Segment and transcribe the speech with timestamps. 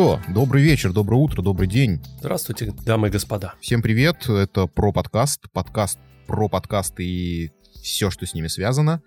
[0.00, 2.00] что, добрый вечер, доброе утро, добрый день.
[2.20, 3.52] Здравствуйте, дамы и господа.
[3.60, 7.50] Всем привет, это про подкаст, подкаст про подкасты и
[7.82, 9.02] все, что с ними связано.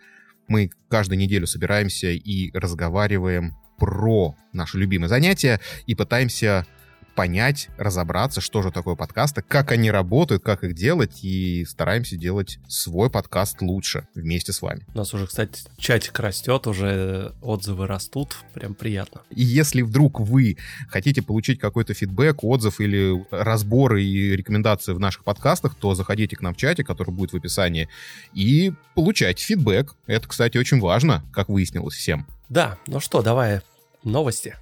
[0.47, 6.67] Мы каждую неделю собираемся и разговариваем про наши любимые занятия и пытаемся
[7.15, 12.59] понять, разобраться, что же такое подкасты, как они работают, как их делать, и стараемся делать
[12.67, 14.85] свой подкаст лучше вместе с вами.
[14.93, 19.21] У нас уже, кстати, чатик растет, уже отзывы растут, прям приятно.
[19.29, 20.57] И если вдруг вы
[20.89, 26.41] хотите получить какой-то фидбэк, отзыв или разборы и рекомендации в наших подкастах, то заходите к
[26.41, 27.89] нам в чате, который будет в описании,
[28.33, 29.95] и получайте фидбэк.
[30.07, 32.27] Это, кстати, очень важно, как выяснилось всем.
[32.49, 33.61] Да, ну что, давай
[34.03, 34.55] новости.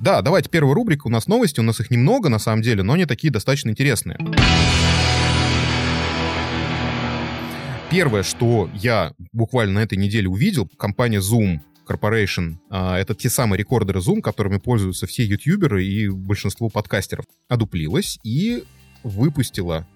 [0.00, 1.06] Да, давайте первая рубрика.
[1.06, 4.18] У нас новости, у нас их немного на самом деле, но они такие достаточно интересные.
[7.90, 12.56] Первое, что я буквально на этой неделе увидел, компания Zoom Corporation.
[12.70, 17.26] А, это те самые рекордеры Zoom, которыми пользуются все ютуберы и большинство подкастеров.
[17.48, 18.64] Одуплилась и
[19.02, 19.86] выпустила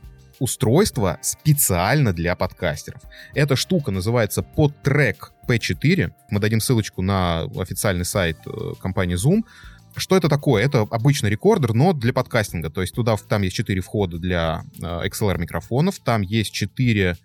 [0.41, 3.03] устройство специально для подкастеров.
[3.35, 5.17] Эта штука называется PodTrack
[5.49, 6.13] P4.
[6.31, 9.45] Мы дадим ссылочку на официальный сайт э, компании Zoom.
[9.97, 10.65] Что это такое?
[10.65, 12.71] Это обычный рекордер, но для подкастинга.
[12.71, 17.17] То есть туда там есть 4 входа для э, XLR микрофонов, там есть 4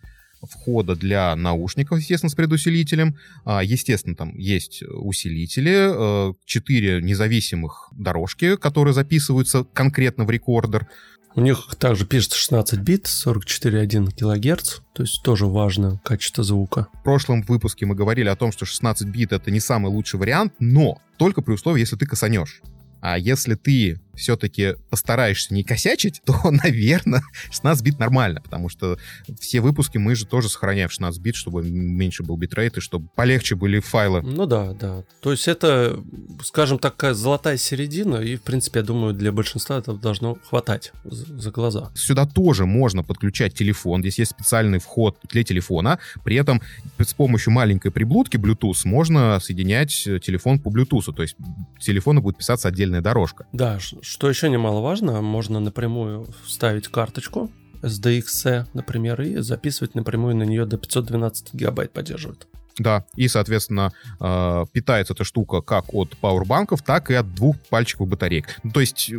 [0.45, 3.17] входа для наушников, естественно, с предусилителем.
[3.45, 10.87] А, естественно, там есть усилители, 4 э, независимых дорожки, которые записываются конкретно в рекордер.
[11.35, 16.87] У них также пишется 16 бит, 44,1 килогерц, то есть тоже важно качество звука.
[16.93, 20.53] В прошлом выпуске мы говорили о том, что 16 бит это не самый лучший вариант,
[20.59, 22.61] но только при условии, если ты косанешь.
[23.01, 28.97] А если ты все-таки постараешься не косячить, то, наверное, 16 бит нормально, потому что
[29.39, 33.07] все выпуски мы же тоже сохраняем в 16 бит, чтобы меньше был битрейт и чтобы
[33.15, 34.21] полегче были файлы.
[34.21, 35.03] Ну да, да.
[35.21, 36.01] То есть это,
[36.43, 41.51] скажем, такая золотая середина, и, в принципе, я думаю, для большинства это должно хватать за
[41.51, 41.91] глаза.
[41.95, 44.01] Сюда тоже можно подключать телефон.
[44.01, 45.99] Здесь есть специальный вход для телефона.
[46.23, 46.61] При этом
[46.97, 51.13] с помощью маленькой приблудки Bluetooth можно соединять телефон по Bluetooth.
[51.13, 51.35] То есть
[51.79, 53.45] телефону будет писаться отдельная дорожка.
[53.53, 57.49] Да, что еще немаловажно, можно напрямую вставить карточку
[57.81, 62.47] SDXC, например, и записывать напрямую на нее до 512 гигабайт поддерживает.
[62.77, 68.11] Да, и, соответственно, э, питается эта штука как от пауэрбанков, так и от двух пальчиковых
[68.11, 68.59] батареек.
[68.73, 69.11] То есть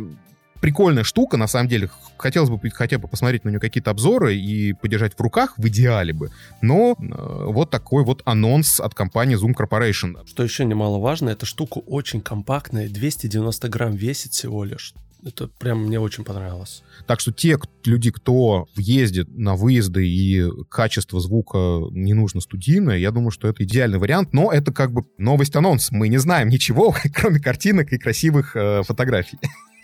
[0.65, 1.91] прикольная штука, на самом деле.
[2.17, 6.11] Хотелось бы хотя бы посмотреть на нее какие-то обзоры и подержать в руках, в идеале
[6.11, 6.31] бы.
[6.63, 10.27] Но э, вот такой вот анонс от компании Zoom Corporation.
[10.27, 14.95] Что еще немаловажно, эта штука очень компактная, 290 грамм весит всего лишь.
[15.23, 16.81] Это прям мне очень понравилось.
[17.05, 23.11] Так что те люди, кто ездит на выезды и качество звука не нужно студийное, я
[23.11, 25.91] думаю, что это идеальный вариант, но это как бы новость-анонс.
[25.91, 29.37] Мы не знаем ничего, кроме картинок и красивых э, фотографий.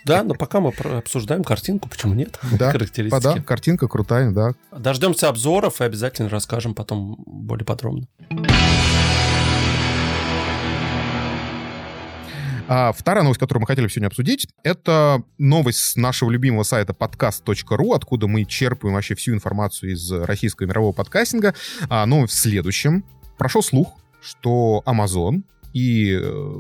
[0.06, 2.40] Да, но пока мы обсуждаем картинку, почему нет?
[2.52, 3.24] Да, характеристики.
[3.24, 4.54] да, картинка крутая, да.
[4.78, 8.08] Дождемся обзоров и обязательно расскажем потом более подробно.
[12.74, 17.94] А вторая новость, которую мы хотели сегодня обсудить, это новость с нашего любимого сайта podcast.ru,
[17.94, 21.54] откуда мы черпаем вообще всю информацию из российского мирового подкастинга.
[21.90, 23.04] А, новость в следующем.
[23.38, 26.56] Прошел слух, что Amazon и э,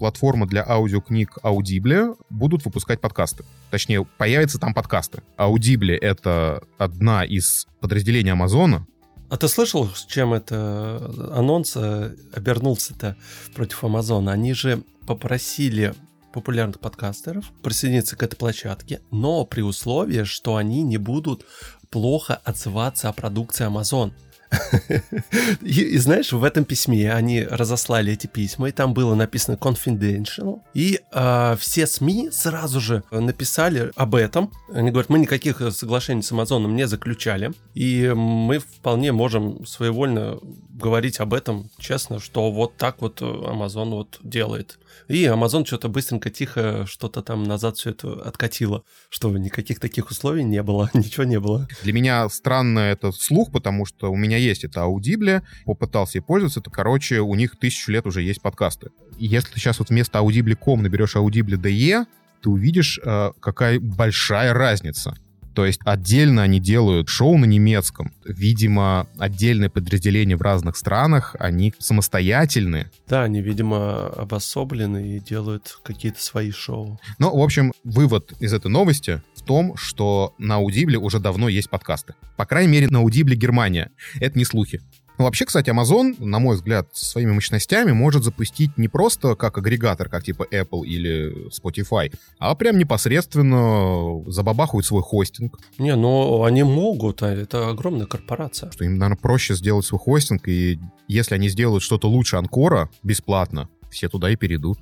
[0.00, 3.44] платформа для аудиокниг Audible будут выпускать подкасты.
[3.70, 5.22] Точнее, появятся там подкасты.
[5.38, 8.86] Audible— это одна из подразделений Амазона,
[9.28, 13.16] а ты слышал, с чем это анонс э, обернулся-то
[13.54, 14.32] против Амазона?
[14.32, 15.94] Они же попросили
[16.32, 21.46] популярных подкастеров присоединиться к этой площадке, но при условии, что они не будут
[21.90, 24.12] плохо отзываться о продукции Amazon.
[25.62, 30.60] И, и знаешь, в этом письме они разослали эти письма, и там было написано confidential,
[30.74, 34.52] и э, все СМИ сразу же написали об этом.
[34.72, 40.38] Они говорят, мы никаких соглашений с Амазоном не заключали, и мы вполне можем своевольно
[40.70, 44.78] говорить об этом честно, что вот так вот Amazon вот делает.
[45.08, 50.44] И Amazon что-то быстренько, тихо, что-то там назад все это откатило, что никаких таких условий
[50.44, 51.68] не было, ничего не было.
[51.82, 56.60] Для меня странно это слух, потому что у меня есть это Audible, попытался ей пользоваться,
[56.60, 58.90] это, короче, у них тысячу лет уже есть подкасты.
[59.18, 62.06] И если ты сейчас вот вместо Audible.com наберешь Audible DE,
[62.42, 65.14] ты увидишь, э, какая большая разница.
[65.60, 68.14] То есть отдельно они делают шоу на немецком.
[68.24, 72.90] Видимо, отдельные подразделения в разных странах, они самостоятельны.
[73.06, 76.98] Да, они, видимо, обособлены и делают какие-то свои шоу.
[77.18, 81.68] Ну, в общем, вывод из этой новости в том, что на Audible уже давно есть
[81.68, 82.14] подкасты.
[82.38, 83.90] По крайней мере, на Audible Германия.
[84.18, 84.80] Это не слухи.
[85.20, 90.08] Ну, вообще, кстати, Amazon, на мой взгляд, своими мощностями может запустить не просто как агрегатор,
[90.08, 95.58] как типа Apple или Spotify, а прям непосредственно забабахают свой хостинг.
[95.76, 98.70] Не, ну они могут, а это огромная корпорация.
[98.70, 103.68] Что им, наверное, проще сделать свой хостинг, и если они сделают что-то лучше Анкора бесплатно,
[103.90, 104.78] все туда и перейдут.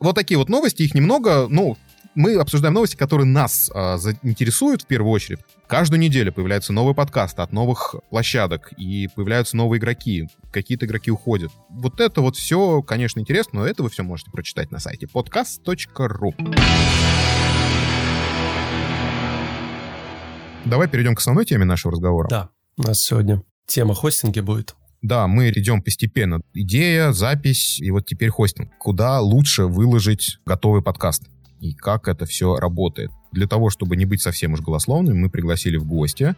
[0.00, 1.76] Вот такие вот новости, их немного, ну,
[2.16, 5.38] мы обсуждаем новости, которые нас а, заинтересуют в первую очередь.
[5.68, 10.28] Каждую неделю появляются новые подкасты от новых площадок, и появляются новые игроки.
[10.50, 11.52] Какие-то игроки уходят.
[11.68, 16.34] Вот это вот все, конечно, интересно, но это вы все можете прочитать на сайте podcast.ru.
[20.64, 22.28] Давай перейдем к основной теме нашего разговора.
[22.28, 22.48] Да,
[22.78, 24.74] у нас сегодня тема хостинги будет.
[25.02, 26.40] Да, мы идем постепенно.
[26.54, 28.72] Идея, запись и вот теперь хостинг.
[28.78, 31.24] Куда лучше выложить готовый подкаст?
[31.60, 33.10] И как это все работает.
[33.32, 36.34] Для того, чтобы не быть совсем уж голословным, мы пригласили в гости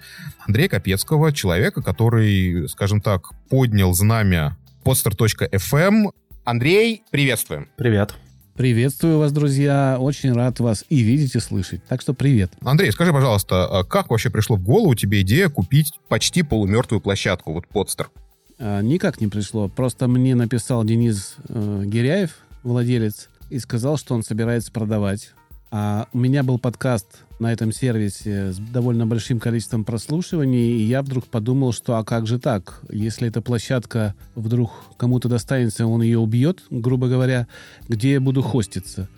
[0.46, 6.12] Андрея Капецкого, человека, который, скажем так, поднял знамя poster.fm.
[6.44, 7.68] Андрей, приветствуем.
[7.76, 8.14] Привет.
[8.58, 9.98] Приветствую вас, друзья.
[10.00, 11.80] Очень рад вас и видеть, и слышать.
[11.86, 12.50] Так что привет.
[12.62, 17.52] Андрей, скажи, пожалуйста, а как вообще пришло в голову тебе идея купить почти полумертвую площадку,
[17.52, 18.10] вот подстер?
[18.58, 19.68] А, никак не пришло.
[19.68, 25.32] Просто мне написал Денис э, Гиряев, владелец и сказал, что он собирается продавать.
[25.70, 31.02] А у меня был подкаст на этом сервисе с довольно большим количеством прослушиваний, и я
[31.02, 32.80] вдруг подумал, что а как же так?
[32.90, 37.46] Если эта площадка вдруг кому-то достанется, он ее убьет, грубо говоря,
[37.86, 39.08] где я буду хоститься?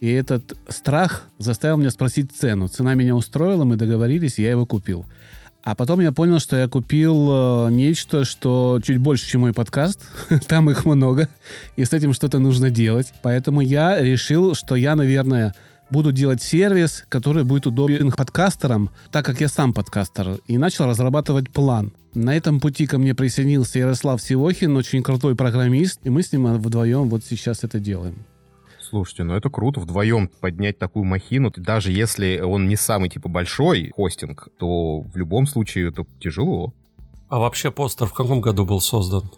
[0.00, 2.68] И этот страх заставил меня спросить цену.
[2.68, 5.04] Цена меня устроила, мы договорились, я его купил.
[5.62, 10.00] А потом я понял, что я купил э, нечто, что чуть больше, чем мой подкаст.
[10.48, 11.28] Там их много,
[11.76, 13.12] и с этим что-то нужно делать.
[13.22, 15.54] Поэтому я решил, что я, наверное,
[15.90, 21.50] буду делать сервис, который будет удобен подкастерам, так как я сам подкастер, и начал разрабатывать
[21.50, 21.92] план.
[22.14, 26.46] На этом пути ко мне присоединился Ярослав Сивохин, очень крутой программист, и мы с ним
[26.54, 28.24] вдвоем вот сейчас это делаем.
[28.90, 31.52] Слушайте, ну это круто вдвоем поднять такую махину.
[31.56, 36.74] Даже если он не самый типа большой хостинг, то в любом случае это тяжело.
[37.28, 39.30] А вообще постер в каком году был создан?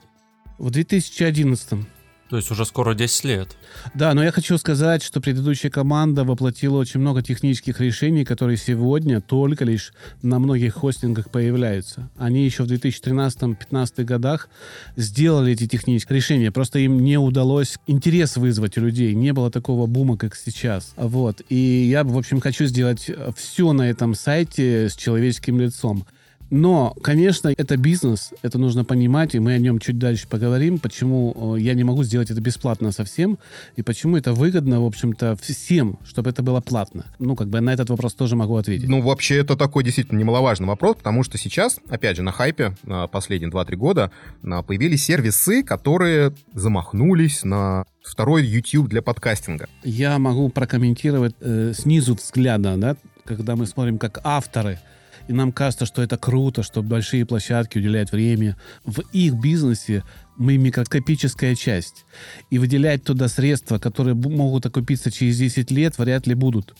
[0.58, 1.86] В 2011.
[2.32, 3.48] То есть уже скоро 10 лет.
[3.92, 9.20] Да, но я хочу сказать, что предыдущая команда воплотила очень много технических решений, которые сегодня
[9.20, 9.92] только лишь
[10.22, 12.08] на многих хостингах появляются.
[12.16, 14.48] Они еще в 2013-2015 годах
[14.96, 19.12] сделали эти технические решения, просто им не удалось интерес вызвать у людей.
[19.12, 20.94] Не было такого бума, как сейчас.
[20.96, 21.42] Вот.
[21.50, 26.06] И я, в общем, хочу сделать все на этом сайте с человеческим лицом.
[26.52, 31.56] Но, конечно, это бизнес, это нужно понимать, и мы о нем чуть дальше поговорим, почему
[31.56, 33.38] я не могу сделать это бесплатно совсем,
[33.76, 37.06] и почему это выгодно, в общем-то, всем, чтобы это было платно.
[37.18, 38.86] Ну, как бы на этот вопрос тоже могу ответить.
[38.86, 42.76] Ну, вообще, это такой действительно немаловажный вопрос, потому что сейчас, опять же, на хайпе
[43.10, 44.10] последние 2-3 года
[44.42, 49.70] появились сервисы, которые замахнулись на второй YouTube для подкастинга.
[49.84, 54.78] Я могу прокомментировать э, снизу взгляда, да, когда мы смотрим как авторы–
[55.28, 58.56] и нам кажется, что это круто, что большие площадки уделяют время.
[58.84, 60.04] В их бизнесе
[60.36, 62.04] мы микроскопическая часть.
[62.50, 66.74] И выделять туда средства, которые могут окупиться через 10 лет, вряд ли будут.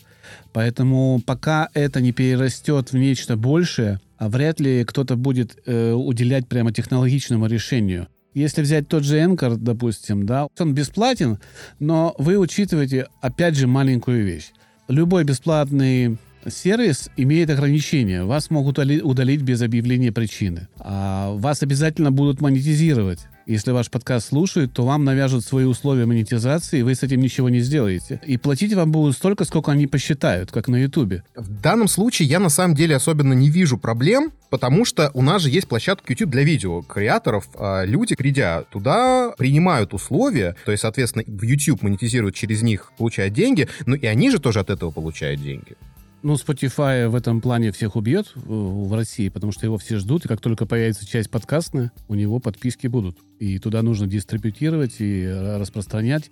[0.51, 6.47] Поэтому пока это не перерастет в нечто большее, а вряд ли кто-то будет э, уделять
[6.47, 8.07] прямо технологичному решению.
[8.33, 11.39] Если взять тот же Anchor, допустим, да, он бесплатен,
[11.79, 14.51] но вы учитываете, опять же, маленькую вещь.
[14.87, 16.17] Любой бесплатный
[16.49, 18.23] сервис имеет ограничения.
[18.23, 20.67] Вас могут удалить без объявления причины.
[20.77, 23.19] А вас обязательно будут монетизировать.
[23.45, 27.49] Если ваш подкаст слушают, то вам навяжут свои условия монетизации, и вы с этим ничего
[27.49, 28.21] не сделаете.
[28.25, 31.23] И платить вам будут столько, сколько они посчитают, как на Ютубе.
[31.35, 35.41] В данном случае я на самом деле особенно не вижу проблем, потому что у нас
[35.41, 37.49] же есть площадка YouTube для видео креаторов.
[37.55, 43.33] А люди, придя туда, принимают условия, то есть, соответственно, в YouTube монетизируют через них, получают
[43.33, 45.75] деньги, но и они же тоже от этого получают деньги.
[46.23, 50.29] Ну, Spotify в этом плане всех убьет в России, потому что его все ждут, и
[50.29, 53.17] как только появится часть подкастная, у него подписки будут.
[53.39, 56.31] И туда нужно дистрибутировать и распространять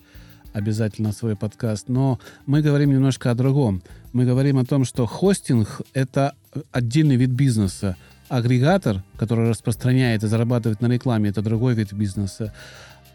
[0.54, 1.90] обязательно свой подкаст.
[1.90, 3.84] Но мы говорим немножко о другом.
[4.14, 6.36] Мы говорим о том, что хостинг— это
[6.72, 7.98] отдельный вид бизнеса.
[8.30, 12.54] Агрегатор, который распространяет и зарабатывает на рекламе, это другой вид бизнеса.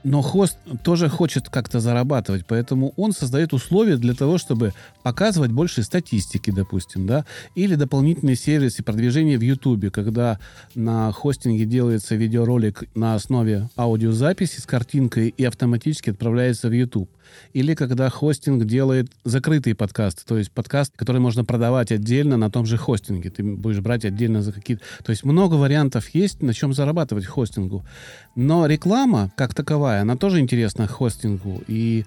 [0.08, 4.72] Но хост тоже хочет как-то зарабатывать, поэтому он создает условия для того, чтобы
[5.02, 7.24] показывать больше статистики, допустим, да,
[7.56, 10.38] или дополнительные сервисы продвижения в YouTube, когда
[10.76, 17.10] на хостинге делается видеоролик на основе аудиозаписи с картинкой и автоматически отправляется в YouTube.
[17.52, 22.66] Или когда хостинг делает закрытый подкаст, то есть подкаст, который можно продавать отдельно на том
[22.66, 23.30] же хостинге.
[23.30, 24.82] Ты будешь брать отдельно за какие-то...
[25.04, 27.84] То есть много вариантов есть, на чем зарабатывать хостингу.
[28.34, 31.62] Но реклама, как таковая, она тоже интересна хостингу.
[31.66, 32.04] И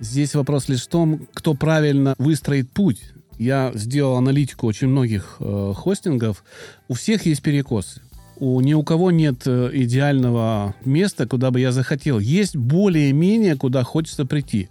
[0.00, 3.00] здесь вопрос лишь в том, кто правильно выстроит путь.
[3.38, 6.44] Я сделал аналитику очень многих э, хостингов.
[6.88, 8.00] У всех есть перекосы
[8.40, 12.18] у, ни у кого нет э, идеального места, куда бы я захотел.
[12.18, 14.68] Есть более-менее, куда хочется прийти.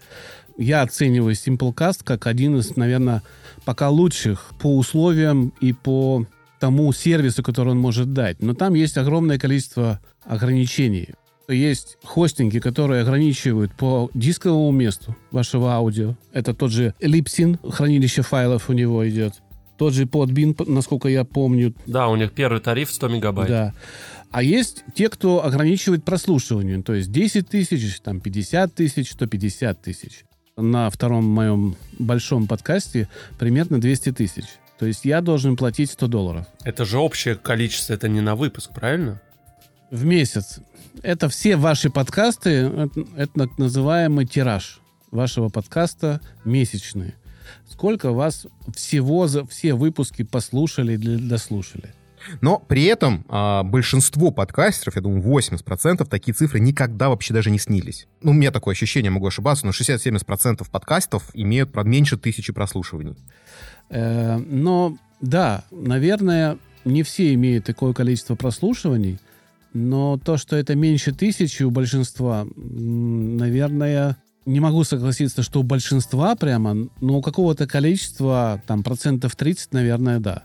[0.57, 3.21] Я оцениваю Simplecast как один из, наверное,
[3.65, 6.25] пока лучших по условиям и по
[6.59, 8.41] тому сервису, который он может дать.
[8.41, 11.09] Но там есть огромное количество ограничений.
[11.49, 16.15] Есть хостинги, которые ограничивают по дисковому месту вашего аудио.
[16.33, 19.35] Это тот же Lipsyn, хранилище файлов у него идет.
[19.77, 21.73] Тот же Podbean, насколько я помню.
[21.85, 23.47] Да, у них первый тариф 100 мегабайт.
[23.47, 23.73] Да.
[24.31, 30.25] А есть те, кто ограничивает прослушивание, то есть 10 тысяч, там 50 тысяч, 150 тысяч.
[30.57, 33.07] На втором моем большом подкасте
[33.39, 34.45] примерно 200 тысяч.
[34.79, 36.45] То есть я должен платить 100 долларов.
[36.65, 39.21] Это же общее количество, это не на выпуск, правильно?
[39.91, 40.59] В месяц.
[41.03, 42.49] Это все ваши подкасты,
[43.15, 44.79] это, так называемый тираж
[45.11, 47.13] вашего подкаста месячный
[47.69, 51.93] сколько вас всего за все выпуски послушали или дослушали.
[52.41, 57.59] Но при этом а, большинство подкастеров, я думаю, 80%, такие цифры никогда вообще даже не
[57.59, 58.07] снились.
[58.21, 63.15] Ну, у меня такое ощущение, могу ошибаться, но 60-70% подкастов имеют меньше тысячи прослушиваний.
[63.89, 69.19] Э, но, да, наверное, не все имеют такое количество прослушиваний,
[69.73, 76.35] но то, что это меньше тысячи у большинства, наверное, не могу согласиться, что у большинства
[76.35, 80.43] прямо, но у какого-то количества, там, процентов 30, наверное, да.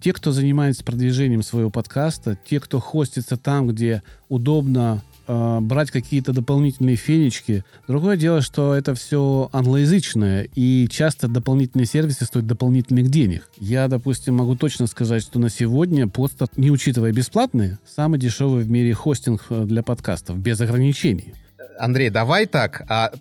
[0.00, 6.32] Те, кто занимается продвижением своего подкаста, те, кто хостится там, где удобно э, брать какие-то
[6.32, 7.64] дополнительные фенечки.
[7.86, 13.48] Другое дело, что это все англоязычное, и часто дополнительные сервисы стоят дополнительных денег.
[13.58, 18.70] Я, допустим, могу точно сказать, что на сегодня подстат, не учитывая бесплатные, самый дешевый в
[18.70, 21.34] мире хостинг э, для подкастов, без ограничений.
[21.78, 23.12] Андрей, давай так, а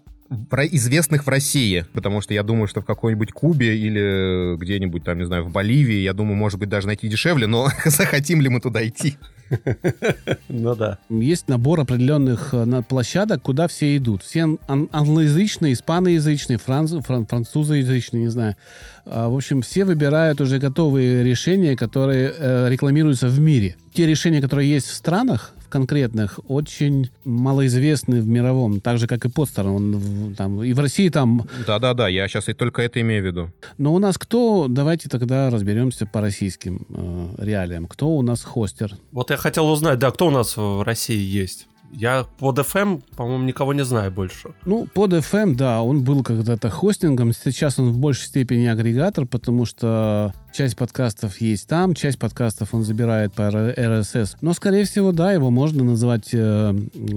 [0.49, 5.17] про известных в России, потому что я думаю, что в какой-нибудь Кубе или где-нибудь там,
[5.17, 8.59] не знаю, в Боливии, я думаю, может быть, даже найти дешевле, но захотим ли мы
[8.59, 9.17] туда идти?
[10.49, 10.97] Ну да.
[11.09, 14.23] Есть набор определенных э, площадок, куда все идут.
[14.23, 18.55] Все англоязычные, испаноязычные, франц, фран, французоязычные, не знаю.
[19.05, 23.75] А, в общем, все выбирают уже готовые решения, которые э, рекламируются в мире.
[23.93, 29.29] Те решения, которые есть в странах, конкретных очень малоизвестны в мировом, так же, как и
[29.29, 29.67] Подстер.
[29.67, 31.47] Он там, и в России там...
[31.65, 33.51] Да-да-да, я сейчас и только это имею в виду.
[33.77, 34.67] Но у нас кто...
[34.69, 37.87] Давайте тогда разберемся по российским э, реалиям.
[37.87, 38.91] Кто у нас хостер?
[39.11, 41.67] Вот я хотел узнать, да, кто у нас в России есть?
[41.91, 44.49] Я под FM, по-моему, никого не знаю больше.
[44.65, 47.31] Ну, под FM, да, он был когда-то хостингом.
[47.33, 52.83] Сейчас он в большей степени агрегатор, потому что часть подкастов есть там, часть подкастов он
[52.83, 54.37] забирает по RSS.
[54.41, 56.75] Но, скорее всего, да, его можно называть э,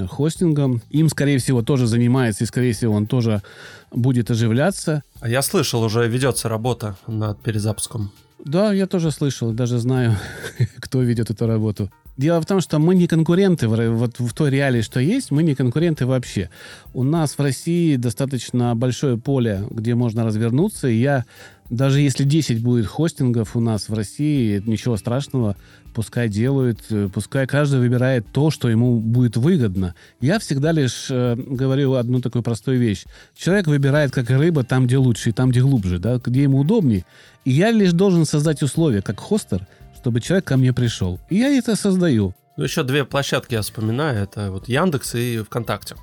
[0.09, 0.83] хостингом.
[0.91, 3.43] Им, скорее всего, тоже занимается, и, скорее всего, он тоже
[3.91, 5.03] будет оживляться.
[5.21, 8.12] А я слышал, уже ведется работа над перезапуском.
[8.44, 10.16] Да, я тоже слышал, даже знаю,
[10.80, 11.90] кто ведет эту работу.
[12.16, 15.54] Дело в том, что мы не конкуренты вот в той реалии, что есть, мы не
[15.54, 16.50] конкуренты вообще.
[16.92, 21.25] У нас в России достаточно большое поле, где можно развернуться, и я
[21.71, 25.57] даже если 10 будет хостингов у нас в России, ничего страшного,
[25.95, 29.95] пускай делают, э, пускай каждый выбирает то, что ему будет выгодно.
[30.21, 33.05] Я всегда лишь э, говорю одну такую простую вещь.
[33.37, 37.05] Человек выбирает, как рыба, там, где лучше и там, где глубже, да, где ему удобнее.
[37.45, 41.21] И я лишь должен создать условия, как хостер, чтобы человек ко мне пришел.
[41.31, 42.35] И я это создаю.
[42.57, 44.23] Ну, еще две площадки я вспоминаю.
[44.23, 45.95] Это вот Яндекс и ВКонтакте.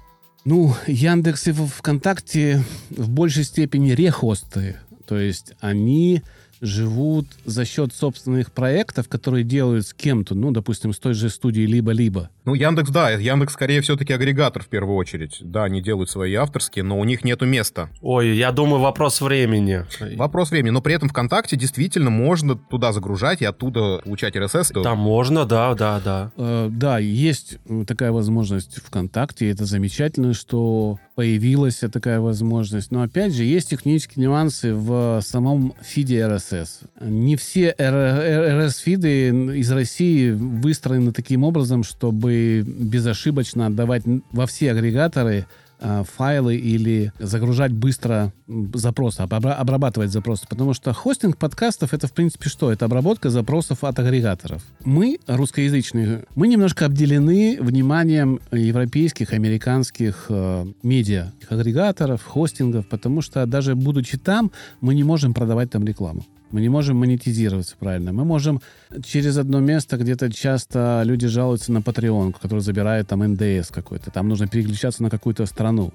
[0.45, 4.77] Ну, Яндекс и ВКонтакте в большей степени рехосты.
[5.07, 6.21] То есть они
[6.61, 11.67] живут за счет собственных проектов, которые делают с кем-то, ну, допустим, с той же студией
[11.67, 12.29] либо-либо.
[12.45, 15.37] Ну, Яндекс, да, Яндекс скорее все-таки агрегатор в первую очередь.
[15.41, 17.89] Да, они делают свои авторские, но у них нету места.
[18.01, 19.85] Ой, я думаю, вопрос времени.
[20.15, 24.81] Вопрос времени, но при этом ВКонтакте действительно можно туда загружать и оттуда получать RSS.
[24.81, 26.31] Да, можно, да, да, да.
[26.37, 32.91] Э, да, есть такая возможность ВКонтакте, это замечательно, что появилась такая возможность.
[32.91, 36.67] Но опять же, есть технические нюансы в самом фиде RSS RSS.
[37.01, 45.45] Не все RSS-фиды из России выстроены таким образом, чтобы безошибочно отдавать во все агрегаторы
[45.79, 48.33] Э, файлы или загружать быстро
[48.73, 50.47] запросы, обрабатывать запросы.
[50.49, 52.71] Потому что хостинг подкастов это, в принципе, что?
[52.71, 54.63] Это обработка запросов от агрегаторов.
[54.83, 63.75] Мы, русскоязычные, мы немножко обделены вниманием европейских, американских э, медиа, агрегаторов, хостингов, потому что даже
[63.75, 64.51] будучи там,
[64.81, 66.25] мы не можем продавать там рекламу.
[66.51, 68.13] Мы не можем монетизироваться правильно.
[68.13, 68.61] Мы можем
[69.03, 74.11] через одно место, где-то часто люди жалуются на Patreon, который забирает там НДС какой-то.
[74.11, 75.93] Там нужно переключаться на какую-то страну.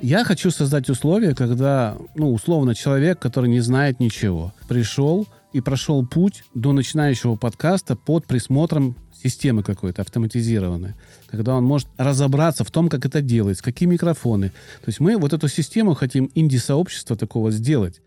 [0.00, 6.06] Я хочу создать условия, когда, ну, условно, человек, который не знает ничего, пришел и прошел
[6.06, 10.94] путь до начинающего подкаста под присмотром системы какой-то автоматизированной,
[11.26, 14.50] когда он может разобраться в том, как это делать, какие микрофоны.
[14.50, 18.00] То есть мы вот эту систему хотим инди-сообщества такого сделать.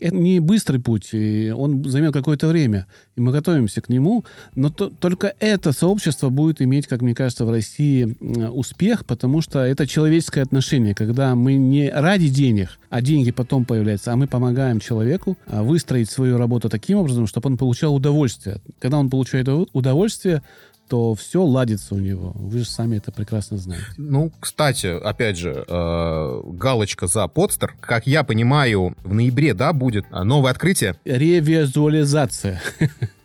[0.00, 2.86] Это не быстрый путь, и он займет какое-то время,
[3.16, 4.24] и мы готовимся к нему,
[4.54, 8.16] но то, только это сообщество будет иметь, как мне кажется, в России
[8.50, 14.12] успех, потому что это человеческое отношение, когда мы не ради денег, а деньги потом появляются,
[14.12, 18.60] а мы помогаем человеку а, выстроить свою работу таким образом, чтобы он получал удовольствие.
[18.78, 20.42] Когда он получает удовольствие,
[20.88, 22.32] то все ладится у него.
[22.34, 23.84] Вы же сами это прекрасно знаете.
[23.96, 27.74] Ну, кстати, опять же, э, галочка за подстер.
[27.80, 30.96] Как я понимаю, в ноябре, да, будет новое открытие?
[31.04, 32.60] Ревизуализация.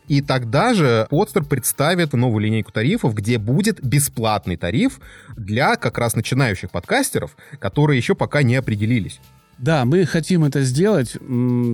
[0.10, 5.00] И тогда же Подстер представит новую линейку тарифов, где будет бесплатный тариф
[5.38, 9.20] для как раз начинающих подкастеров, которые еще пока не определились.
[9.60, 11.18] Да, мы хотим это сделать.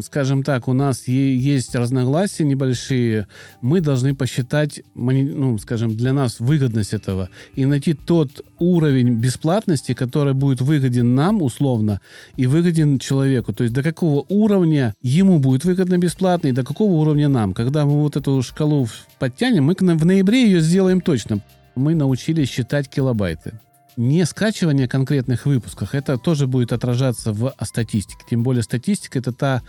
[0.04, 3.28] Скажем так, у нас есть разногласия небольшие.
[3.62, 10.34] Мы должны посчитать, ну, скажем, для нас выгодность этого и найти тот уровень бесплатности, который
[10.34, 12.02] будет выгоден нам условно
[12.38, 13.54] и выгоден человеку.
[13.54, 17.54] То есть до какого уровня ему будет выгодно бесплатно и до какого уровня нам.
[17.54, 18.88] Когда мы вот эту шкалу
[19.20, 21.40] подтянем, мы в ноябре ее сделаем точно.
[21.76, 23.60] Мы научились считать килобайты
[23.98, 28.24] не скачивание конкретных выпусков, это тоже будет отражаться в статистике.
[28.30, 29.62] Тем более статистика— это та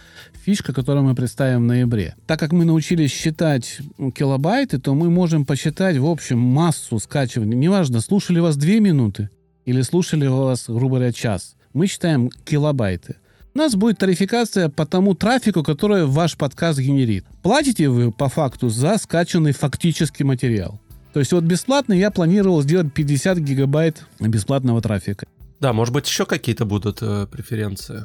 [0.45, 2.17] фишка, которую мы представим в ноябре.
[2.27, 3.79] Так как мы научились считать
[4.15, 7.57] килобайты, то мы можем посчитать, в общем, массу скачивания.
[7.57, 9.31] Неважно, слушали вас две минуты
[9.65, 11.57] или слушали вас, грубо говоря, час.
[11.73, 13.17] Мы считаем килобайты.
[13.55, 17.25] У нас будет тарификация по тому трафику, который ваш подкаст генерит.
[17.43, 20.79] Платите вы по факту за скачанный фактический материал.
[21.17, 25.27] То есть вот бесплатно я планировал сделать 50 гигабайт бесплатного трафика.
[25.61, 28.05] Да, может быть, еще какие-то будут э, преференции.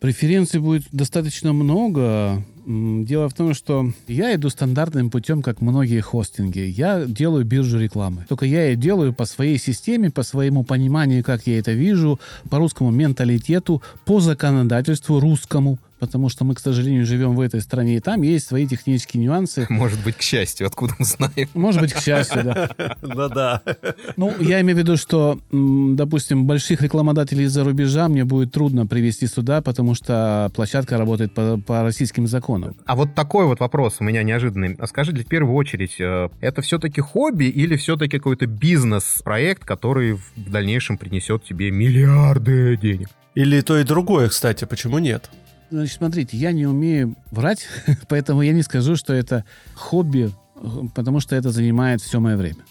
[0.00, 2.42] Преференций будет достаточно много.
[2.66, 6.60] Дело в том, что я иду стандартным путем, как многие хостинги.
[6.60, 8.24] Я делаю биржу рекламы.
[8.28, 12.20] Только я ее делаю по своей системе, по своему пониманию, как я это вижу,
[12.50, 17.96] по русскому менталитету, по законодательству русскому, потому что мы, к сожалению, живем в этой стране,
[17.96, 19.66] и там есть свои технические нюансы.
[19.70, 21.48] Может быть, к счастью, откуда мы знаем.
[21.54, 22.70] Может быть, к счастью, да.
[23.02, 23.62] Да-да.
[24.16, 29.28] Ну, я имею в виду, что, допустим, больших рекламодателей из-за рубежа мне будет трудно привести
[29.28, 32.51] сюда, потому что площадка работает по, по российским законам.
[32.86, 34.74] А вот такой вот вопрос у меня неожиданный.
[34.78, 40.50] А скажи, в первую очередь, э, это все-таки хобби или все-таки какой-то бизнес-проект, который в
[40.50, 43.08] дальнейшем принесет тебе миллиарды денег?
[43.34, 45.30] Или то и другое, кстати, почему нет?
[45.70, 47.66] Значит, смотрите, я не умею врать,
[48.08, 50.30] поэтому я не скажу, что это хобби,
[50.94, 52.64] потому что это занимает все мое время.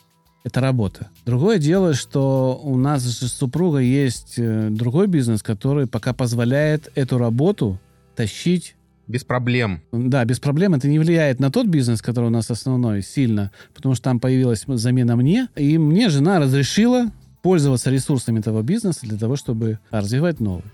[0.44, 1.10] Это работа.
[1.26, 7.20] Другое дело, что у нас с супругой есть э, другой бизнес, который пока позволяет эту
[7.20, 7.80] работу
[8.16, 8.76] тащить
[9.12, 9.82] без проблем.
[9.92, 10.74] Да, без проблем.
[10.74, 14.64] Это не влияет на тот бизнес, который у нас основной, сильно, потому что там появилась
[14.66, 20.66] замена мне, и мне жена разрешила пользоваться ресурсами этого бизнеса для того, чтобы развивать новый.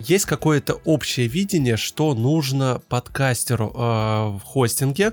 [0.00, 5.12] Есть какое-то общее видение, что нужно подкастеру э, в хостинге,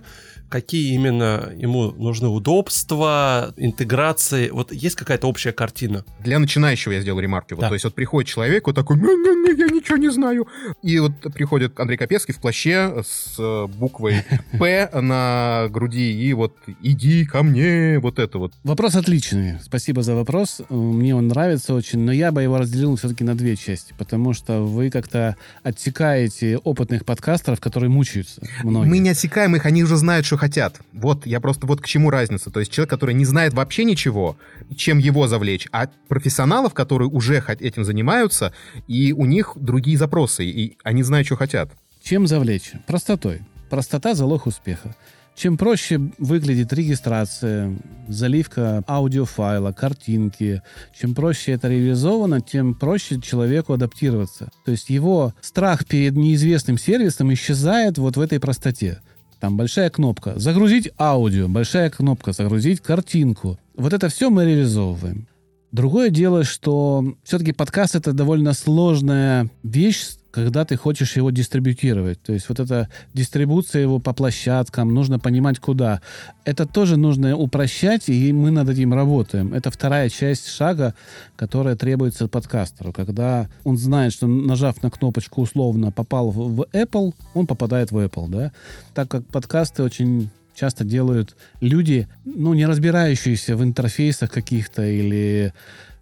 [0.51, 4.49] какие именно ему нужны удобства, интеграции.
[4.49, 6.03] Вот есть какая-то общая картина?
[6.19, 7.53] Для начинающего я сделал ремарки.
[7.53, 7.69] Вот, да.
[7.69, 10.47] То есть вот приходит человек, вот такой, не, не, не, я ничего не знаю.
[10.83, 14.23] И вот приходит Андрей Капецкий в плаще с э, буквой
[14.59, 18.53] «П» на груди, и вот «иди ко мне», вот это вот.
[18.63, 19.57] Вопрос отличный.
[19.63, 20.61] Спасибо за вопрос.
[20.69, 24.63] Мне он нравится очень, но я бы его разделил все-таки на две части, потому что
[24.63, 28.41] вы как-то отсекаете опытных подкастеров, которые мучаются.
[28.63, 28.89] Многие.
[28.89, 30.81] Мы не отсекаем их, они уже знают, что хотят.
[30.91, 32.49] Вот, я просто вот к чему разница.
[32.49, 34.37] То есть человек, который не знает вообще ничего,
[34.75, 38.51] чем его завлечь, а профессионалов, которые уже этим занимаются,
[38.87, 41.69] и у них другие запросы, и они знают, что хотят.
[42.03, 42.71] Чем завлечь?
[42.87, 43.41] Простотой.
[43.69, 44.95] Простота– залог успеха.
[45.35, 47.73] Чем проще выглядит регистрация,
[48.07, 50.61] заливка аудиофайла, картинки,
[50.99, 54.49] чем проще это реализовано, тем проще человеку адаптироваться.
[54.65, 59.01] То есть его страх перед неизвестным сервисом исчезает вот в этой простоте.
[59.41, 63.57] Там большая кнопка «Загрузить аудио», большая кнопка «Загрузить картинку».
[63.75, 65.27] Вот это все мы реализовываем.
[65.71, 72.21] Другое дело, что все-таки подкаст это довольно сложная вещь, когда ты хочешь его дистрибутировать.
[72.21, 76.01] То есть вот эта дистрибуция его по площадкам, нужно понимать, куда.
[76.45, 79.53] Это тоже нужно упрощать, и мы над этим работаем.
[79.53, 80.95] Это вторая часть шага,
[81.35, 82.93] которая требуется подкастеру.
[82.93, 88.29] Когда он знает, что нажав на кнопочку условно попал в Apple, он попадает в Apple,
[88.29, 88.51] да.
[88.93, 95.53] Так как подкасты очень часто делают люди, ну, не разбирающиеся в интерфейсах каких-то или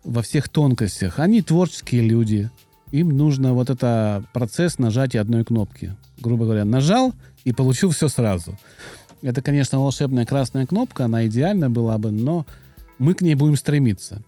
[0.04, 1.20] во всех тонкостях.
[1.20, 2.50] Они творческие люди.
[2.91, 5.95] Им нужно вот это процесс нажатия одной кнопки.
[6.19, 8.58] Грубо говоря, нажал и получил все сразу.
[9.21, 12.45] Это, конечно, волшебная красная кнопка, она идеальна была бы, но
[12.97, 14.21] мы к ней будем стремиться.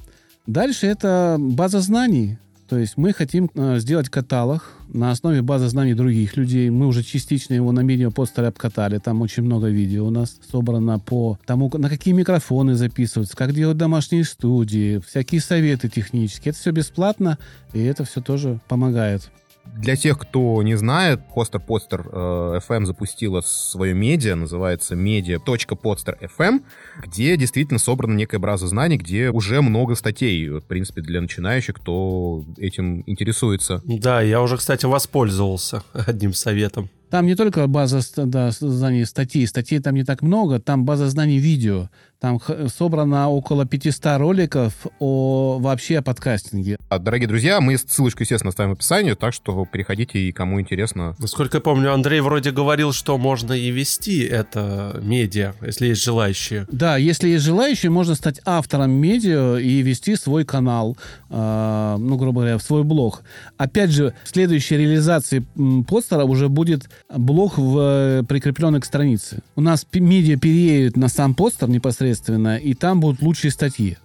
[0.47, 2.37] Дальше это база знаний.
[2.71, 6.69] То есть мы хотим э, сделать каталог на основе базы знаний других людей.
[6.69, 8.97] Мы уже частично его на медиа-постере обкатали.
[8.97, 13.75] Там очень много видео у нас собрано по тому, на какие микрофоны записываться, как делать
[13.75, 16.51] домашние студии, всякие советы технические.
[16.51, 17.37] Это все бесплатно,
[17.73, 19.29] и это все тоже помогает.
[19.65, 26.61] Для тех, кто не знает, Хостер Подстер э, FM запустила свое медиа, называется media.podster.fm,
[27.03, 32.45] где действительно собрана некая база знаний, где уже много статей, в принципе, для начинающих, кто
[32.57, 33.81] этим интересуется.
[33.85, 36.89] Да, я уже, кстати, воспользовался одним советом.
[37.09, 41.39] Там не только база да, знаний статей, статей там не так много, там база знаний
[41.39, 41.89] видео.
[42.21, 46.77] Там собрано около 500 роликов о вообще о подкастинге.
[46.87, 51.15] А, дорогие друзья, мы ссылочку, естественно, оставим в описании, так что переходите и кому интересно.
[51.17, 56.67] Насколько я помню, Андрей вроде говорил, что можно и вести это медиа, если есть желающие.
[56.71, 60.97] Да, если есть желающие, можно стать автором медиа и вести свой канал,
[61.31, 63.23] э, ну, грубо говоря, свой блог.
[63.57, 65.43] Опять же, в следующей реализации
[65.87, 69.39] постера уже будет блог в, э, прикрепленный к странице.
[69.55, 73.97] У нас медиа переедет на сам постер непосредственно непосредственно, и там будут лучшие статьи.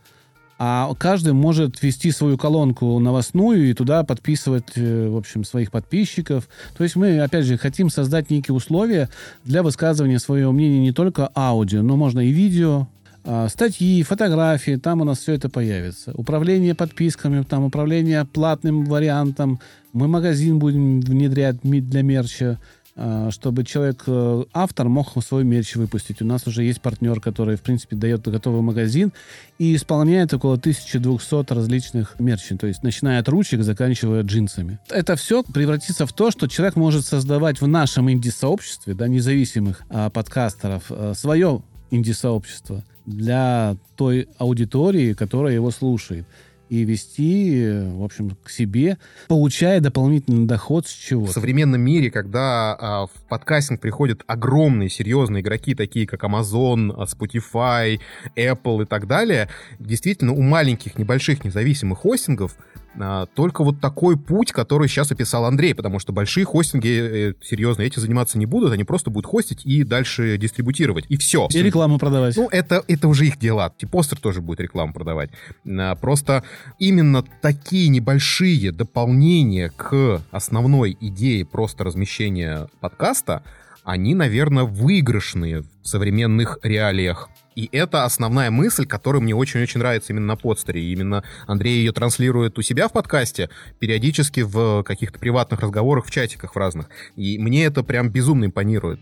[0.58, 6.48] А каждый может вести свою колонку новостную и туда подписывать, э, в общем, своих подписчиков.
[6.78, 9.10] То есть мы, опять же, хотим создать некие условия
[9.44, 12.88] для высказывания своего мнения не только аудио, но можно и видео,
[13.24, 16.12] а, статьи, фотографии, там у нас все это появится.
[16.14, 19.58] Управление подписками, там управление платным вариантом.
[19.92, 22.58] Мы магазин будем внедрять для мерча.
[22.98, 26.22] А, чтобы человек, э, автор, мог свой мерч выпустить.
[26.22, 29.12] У нас уже есть партнер, который, в принципе, дает готовый магазин
[29.58, 34.78] и исполняет около 1200 различных мерчей, то есть начиная от ручек, заканчивая джинсами.
[34.88, 40.08] Это все превратится в то, что человек может создавать в нашем инди-сообществе, да, независимых а,
[40.08, 46.26] подкастеров, а, свое инди-сообщество для той аудитории, которая его слушает
[46.68, 48.98] и вести, в общем, к себе,
[49.28, 51.32] получая дополнительный доход с чего-то.
[51.32, 58.00] В современном мире, когда а, в подкастинг приходят огромные серьезные игроки, такие как Amazon, Spotify,
[58.36, 59.48] Apple и так далее,
[59.78, 62.85] действительно у маленьких небольших независимых хостингов а,
[63.34, 67.98] только вот такой путь, который сейчас описал Андрей, потому что большие хостинги, э, серьезно, эти
[67.98, 71.48] заниматься не будут, они просто будут хостить и дальше дистрибутировать, и все.
[71.50, 72.36] И рекламу продавать.
[72.36, 73.72] Ну, это, это уже их дела.
[73.76, 75.30] Типостер тоже будет рекламу продавать.
[75.66, 76.42] А, просто
[76.78, 83.42] именно такие небольшие дополнения к основной идее просто размещения подкаста,
[83.86, 87.30] они, наверное, выигрышные в современных реалиях.
[87.54, 90.82] И это основная мысль, которая мне очень-очень нравится именно на подстере.
[90.82, 96.10] И именно Андрей ее транслирует у себя в подкасте, периодически в каких-то приватных разговорах, в
[96.10, 96.90] чатиках в разных.
[97.14, 99.00] И мне это прям безумно импонирует.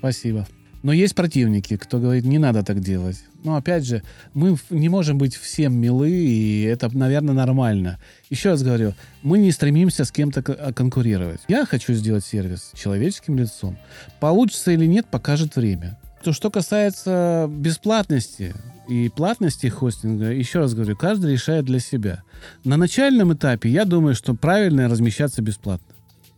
[0.00, 0.46] Спасибо.
[0.84, 3.16] Но есть противники, кто говорит, не надо так делать.
[3.42, 4.02] Но опять же,
[4.34, 7.98] мы не можем быть всем милы, и это, наверное, нормально.
[8.28, 8.92] Еще раз говорю,
[9.22, 11.40] мы не стремимся с кем-то конкурировать.
[11.48, 13.78] Я хочу сделать сервис человеческим лицом.
[14.20, 15.98] Получится или нет, покажет время.
[16.22, 18.54] То, что касается бесплатности
[18.86, 22.24] и платности хостинга, еще раз говорю, каждый решает для себя.
[22.62, 25.94] На начальном этапе я думаю, что правильно размещаться бесплатно.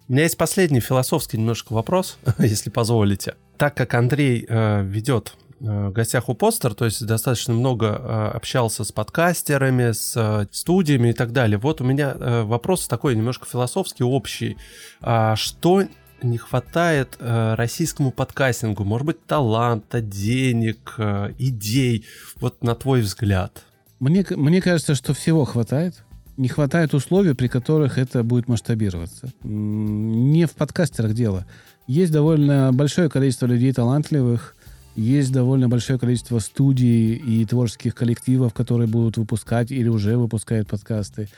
[0.08, 3.34] У меня есть последний философский немножко вопрос, если позволите.
[3.56, 8.30] Так как Андрей э, ведет э, в гостях у Постер, то есть достаточно много э,
[8.34, 11.58] общался с подкастерами, с э, студиями и так далее.
[11.58, 12.14] Вот у меня
[12.44, 14.56] вопрос такой немножко философский, общий.
[15.00, 15.84] А что
[16.22, 18.84] не хватает российскому подкастингу?
[18.84, 20.96] Может быть, таланта, денег,
[21.38, 22.06] идей?
[22.40, 23.64] Вот на твой взгляд.
[24.00, 26.05] Мне, мне кажется, что всего хватает.
[26.36, 29.32] Не хватает условий, при которых это будет масштабироваться.
[29.42, 31.46] Не в подкастерах дело.
[31.86, 34.54] Есть довольно большое количество людей талантливых,
[34.96, 41.28] Есть довольно большое количество студий и творческих коллективов, которые будут выпускать или уже выпускают подкасты.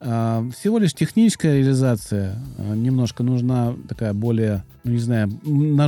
[0.00, 5.30] А, всего лишь техническая реализация а, немножко нужна такая более, ну не знаю,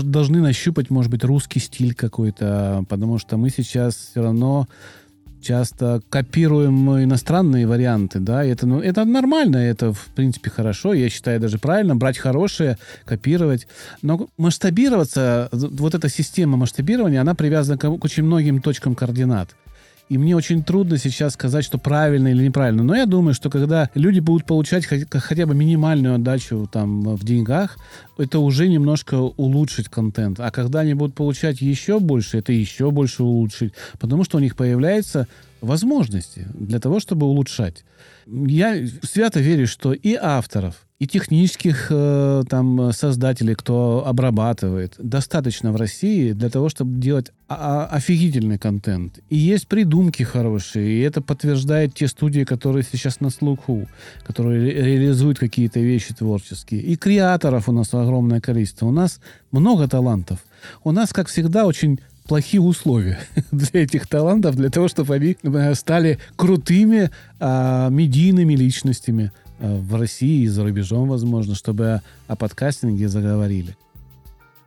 [0.04, 4.68] должны нащупать, может быть, русский стиль какой-то, потому что мы сейчас все равно
[5.46, 11.40] часто копируем иностранные варианты, да, это, ну, это нормально, это, в принципе, хорошо, я считаю
[11.40, 13.68] даже правильно, брать хорошее, копировать,
[14.02, 19.54] но масштабироваться, вот эта система масштабирования, она привязана к, к очень многим точкам координат.
[20.08, 22.84] И мне очень трудно сейчас сказать, что правильно или неправильно.
[22.84, 27.76] Но я думаю, что когда люди будут получать хотя бы минимальную отдачу там в деньгах,
[28.16, 30.38] это уже немножко улучшить контент.
[30.38, 33.72] А когда они будут получать еще больше, это еще больше улучшить.
[33.98, 35.26] Потому что у них появляются
[35.60, 37.84] возможности для того, чтобы улучшать.
[38.26, 45.76] Я свято верю, что и авторов, и технических э, там создателей, кто обрабатывает, достаточно в
[45.76, 49.20] России для того, чтобы делать офигительный контент.
[49.28, 53.86] И есть придумки хорошие, и это подтверждает те студии, которые сейчас на слуху,
[54.24, 56.80] которые ре реализуют какие-то вещи творческие.
[56.80, 58.86] И креаторов у нас огромное количество.
[58.86, 59.20] У нас
[59.52, 60.40] много талантов.
[60.82, 63.18] У нас, как всегда, очень плохие условия
[63.50, 67.10] для этих талантов, для того, чтобы они э, стали крутыми
[67.40, 69.30] а, медийными личностями.
[69.58, 73.76] Э, в России и за рубежом, возможно, чтобы о подкастинге заговорили.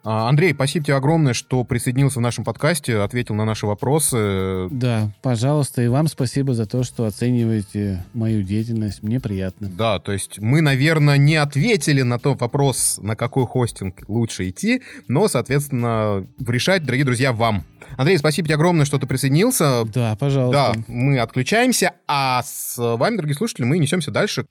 [0.03, 4.67] А, Андрей, спасибо тебе огромное, что присоединился в нашем подкасте, ответил на наши вопросы.
[4.71, 9.03] Да, пожалуйста, и вам спасибо за то, что оцениваете мою деятельность.
[9.03, 9.69] Мне приятно.
[9.69, 14.81] Да, то есть мы, наверное, не ответили на тот вопрос, на какой хостинг лучше идти,
[15.07, 17.65] но, соответственно, решать, дорогие друзья, вам.
[17.97, 19.83] Андрей, спасибо тебе огромное, что ты присоединился.
[19.85, 20.73] Да, пожалуйста.
[20.75, 24.45] Да, мы отключаемся, а с вами, дорогие слушатели, мы несемся дальше.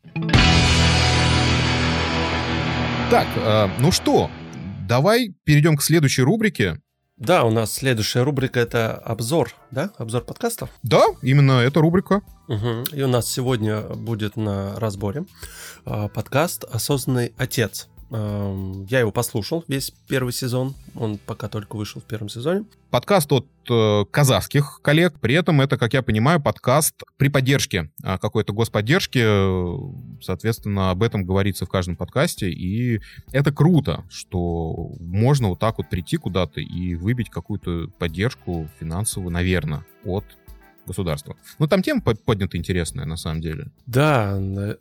[3.10, 4.30] Так, э, ну что,
[4.88, 6.80] давай перейдем к следующей рубрике.
[7.18, 9.90] Да, у нас следующая рубрика это обзор, да?
[9.98, 10.70] Обзор подкастов?
[10.82, 12.22] Да, именно эта рубрика.
[12.48, 12.84] Угу.
[12.92, 15.24] И у нас сегодня будет на разборе
[15.84, 17.88] э, подкаст «Осознанный отец».
[18.10, 20.74] Я его послушал весь первый сезон.
[20.94, 22.64] Он пока только вышел в первом сезоне.
[22.90, 25.14] Подкаст от э, казахских коллег.
[25.20, 30.22] При этом это, как я понимаю, подкаст при поддержке э, какой-то господдержки.
[30.22, 32.50] Соответственно, об этом говорится в каждом подкасте.
[32.50, 39.32] И это круто, что можно вот так вот прийти куда-то и выбить какую-то поддержку финансовую,
[39.32, 40.24] наверное, от
[40.88, 41.36] государства.
[41.58, 43.68] Ну, там тема поднята интересная, на самом деле.
[43.86, 44.38] Да,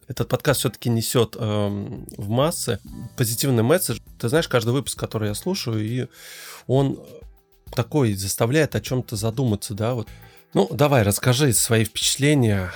[0.07, 2.79] этот подкаст все-таки несет эм, в массы
[3.15, 3.99] позитивный месседж.
[4.17, 6.07] Ты знаешь, каждый выпуск, который я слушаю, и
[6.65, 6.99] он
[7.73, 10.07] такой заставляет о чем-то задуматься, да, вот.
[10.53, 12.71] Ну, давай, расскажи свои впечатления.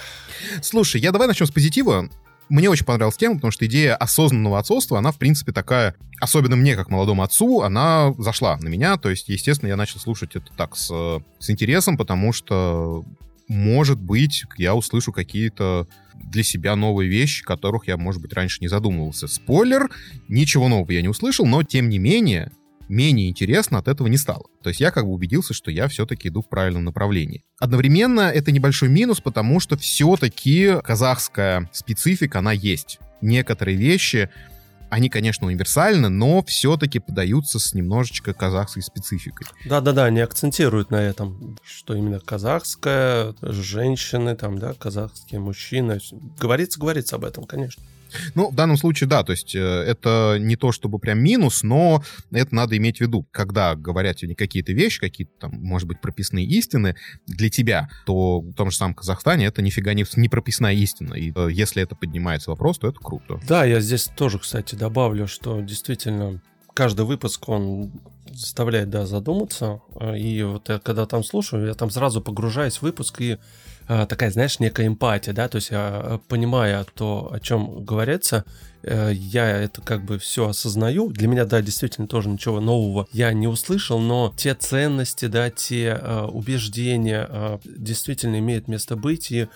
[0.61, 2.09] Слушай, я давай начнем с позитива.
[2.51, 6.75] Мне очень понравилась тема, потому что идея осознанного отцовства, она, в принципе, такая, особенно мне,
[6.75, 8.97] как молодому отцу, она зашла на меня.
[8.97, 10.91] То есть, естественно, я начал слушать это так с,
[11.39, 13.05] с интересом, потому что,
[13.47, 18.67] может быть, я услышу какие-то для себя новые вещи, которых я, может быть, раньше не
[18.67, 19.29] задумывался.
[19.29, 19.89] Спойлер,
[20.27, 22.51] ничего нового я не услышал, но, тем не менее,
[22.91, 24.45] менее интересно от этого не стало.
[24.61, 27.43] То есть я как бы убедился, что я все-таки иду в правильном направлении.
[27.59, 32.99] Одновременно это небольшой минус, потому что все-таки казахская специфика, она есть.
[33.21, 34.29] Некоторые вещи,
[34.89, 39.47] они, конечно, универсальны, но все-таки подаются с немножечко казахской спецификой.
[39.65, 45.99] Да-да-да, они акцентируют на этом, что именно казахская, женщины, там, да, казахские мужчины.
[46.37, 47.81] Говорится, говорится об этом, конечно.
[48.35, 52.03] Ну, в данном случае, да, то есть э, это не то чтобы прям минус, но
[52.31, 53.27] это надо иметь в виду.
[53.31, 56.95] Когда говорят тебе какие-то вещи, какие-то там, может быть, прописные истины
[57.27, 61.13] для тебя, то в том же самом Казахстане это нифига не, не прописная истина.
[61.13, 63.39] И э, если это поднимается вопрос, то это круто.
[63.47, 66.41] Да, я здесь тоже, кстати, добавлю, что действительно
[66.73, 67.91] каждый выпуск, он
[68.31, 69.81] заставляет, да, задуматься.
[70.17, 73.37] И вот я когда там слушаю, я там сразу погружаюсь в выпуск и Э,
[73.87, 79.47] такая, знаешь, некая эмпатия, да, то есть э, понимая то, о чем говорится, э, я
[79.47, 81.09] это как бы все осознаю.
[81.09, 85.95] Для меня, да, действительно тоже ничего нового я не услышал, но те ценности, да, те
[86.31, 89.47] убеждения действительно имеют место быть, и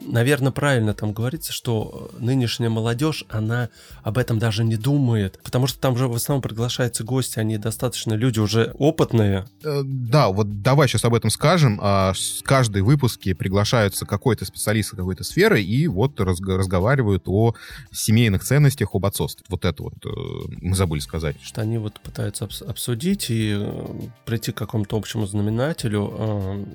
[0.00, 3.68] наверное, правильно там говорится, что нынешняя молодежь, она
[4.02, 8.14] об этом даже не думает, потому что там же в основном приглашаются гости, они достаточно
[8.14, 9.46] люди уже опытные.
[9.62, 11.78] Э, да, вот давай сейчас об этом скажем.
[11.82, 17.54] А, с каждой выпуске приглашаются какой-то специалист какой-то сферы и вот разговаривают о
[17.92, 19.44] семейных ценностях, об отцовстве.
[19.48, 20.08] Вот это вот э,
[20.60, 21.36] мы забыли сказать.
[21.42, 26.66] Что они вот пытаются обсудить и э, прийти к какому-то общему знаменателю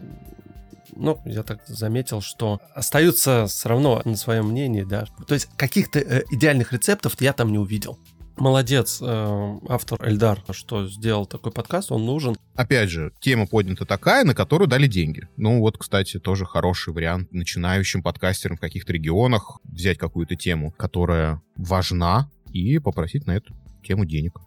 [0.96, 5.06] ну, я так заметил, что остаются все равно на своем мнении, да.
[5.28, 8.00] То есть каких-то э, идеальных рецептов я там не увидел.
[8.38, 12.36] Молодец э, автор Эльдар, что сделал такой подкаст, он нужен.
[12.56, 15.28] Опять же, тема поднята такая, на которую дали деньги.
[15.38, 21.42] Ну вот, кстати, тоже хороший вариант начинающим подкастерам в каких-то регионах взять какую-то тему, которая
[21.58, 24.40] важна, и попросить на эту тему денег.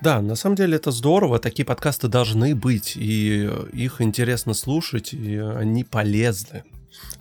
[0.00, 5.36] Да, на самом деле это здорово, такие подкасты должны быть, и их интересно слушать, и
[5.36, 6.64] они полезны.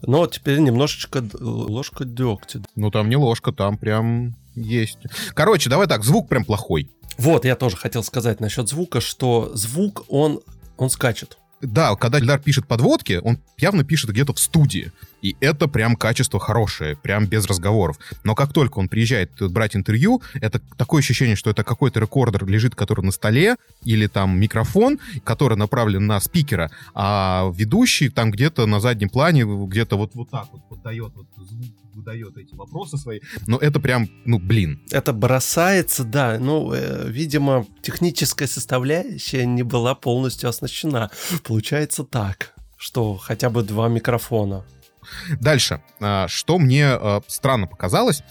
[0.01, 2.61] Но теперь немножечко ложка дегтя.
[2.75, 4.99] Ну там не ложка, там прям есть.
[5.33, 6.89] Короче, давай так, звук прям плохой.
[7.17, 10.41] Вот, я тоже хотел сказать насчет звука, что звук, он,
[10.77, 11.37] он скачет.
[11.61, 14.91] Да, когда Эльдар пишет подводки, он явно пишет где-то в студии.
[15.21, 17.97] И это прям качество хорошее, прям без разговоров.
[18.23, 22.73] Но как только он приезжает брать интервью, это такое ощущение, что это какой-то рекордер лежит,
[22.73, 28.79] который на столе, или там микрофон, который направлен на спикера, а ведущий там где-то на
[28.79, 33.57] заднем плане, где-то вот, вот так вот поддает вот звук выдает эти вопросы свои, но
[33.57, 34.81] это прям, ну, блин.
[34.91, 41.11] Это бросается, да, ну, э, видимо, техническая составляющая не была полностью оснащена.
[41.43, 44.65] Получается так, что хотя бы два микрофона.
[45.39, 45.81] Дальше.
[45.99, 48.23] А, что мне а, странно показалось,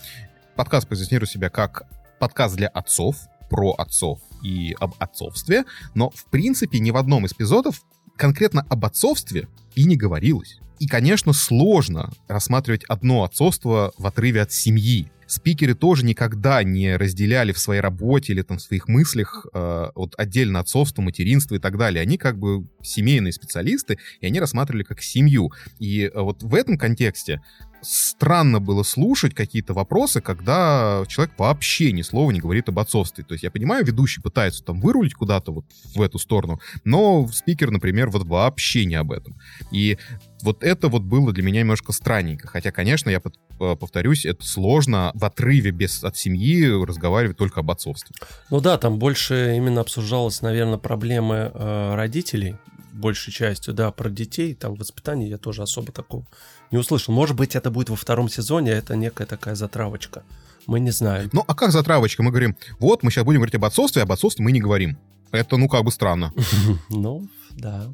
[0.56, 1.82] подкаст позиционирует себя как
[2.18, 3.16] подкаст для отцов,
[3.48, 7.82] про отцов и об отцовстве, но, в принципе, ни в одном из эпизодов
[8.16, 10.60] конкретно об отцовстве и не говорилось.
[10.80, 15.10] И, конечно, сложно рассматривать одно отцовство в отрыве от семьи.
[15.26, 20.14] Спикеры тоже никогда не разделяли в своей работе или там в своих мыслях э, вот
[20.16, 22.00] отдельно отцовство, материнство и так далее.
[22.00, 25.52] Они как бы семейные специалисты, и они рассматривали как семью.
[25.78, 27.42] И э, вот в этом контексте
[27.82, 33.24] странно было слушать какие-то вопросы, когда человек вообще ни слова не говорит об отцовстве.
[33.24, 35.64] То есть я понимаю, ведущий пытается там вырулить куда-то вот
[35.94, 39.36] в эту сторону, но спикер, например, вот вообще не об этом.
[39.70, 39.98] И
[40.42, 42.48] вот это вот было для меня немножко странненько.
[42.48, 47.70] Хотя, конечно, я э, повторюсь, это сложно в отрыве без, от семьи разговаривать только об
[47.70, 48.14] отцовстве.
[48.50, 52.56] Ну да, там больше именно обсуждалось, наверное, проблемы э, родителей,
[53.00, 56.24] большей частью, да, про детей, там воспитание я тоже особо такого
[56.70, 57.12] не услышал.
[57.12, 60.22] Может быть, это будет во втором сезоне, это некая такая затравочка.
[60.66, 61.30] Мы не знаем.
[61.32, 62.22] Ну, а как затравочка?
[62.22, 64.98] Мы говорим, вот, мы сейчас будем говорить об отцовстве, а об отцовстве мы не говорим.
[65.32, 66.32] Это, ну, как бы странно.
[66.90, 67.88] Ну, да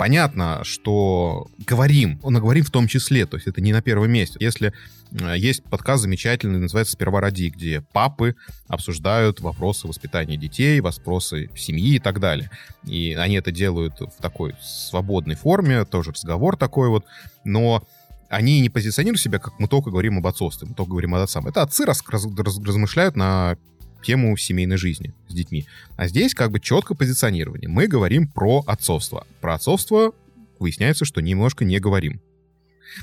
[0.00, 4.38] понятно, что говорим, но говорим в том числе, то есть это не на первом месте.
[4.40, 4.72] Если
[5.12, 8.34] есть подкаст замечательный, называется «Сперва ради», где папы
[8.66, 12.50] обсуждают вопросы воспитания детей, вопросы семьи и так далее.
[12.86, 17.04] И они это делают в такой свободной форме, тоже разговор такой вот,
[17.44, 17.86] но
[18.30, 21.46] они не позиционируют себя, как мы только говорим об отцовстве, мы только говорим о отцам.
[21.46, 23.58] Это отцы раз, раз, раз, размышляют на
[24.02, 25.66] тему семейной жизни с детьми.
[25.96, 27.68] А здесь как бы четко позиционирование.
[27.68, 29.26] Мы говорим про отцовство.
[29.40, 30.12] Про отцовство
[30.58, 32.20] выясняется, что немножко не говорим.